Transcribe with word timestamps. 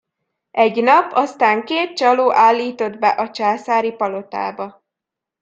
Egy 0.51 0.83
nap 0.83 1.11
aztán 1.13 1.63
két 1.65 1.95
csaló 1.97 2.31
állított 2.33 2.97
be 2.97 3.07
a 3.07 3.29
császári 3.31 3.91
palotába. 3.91 4.83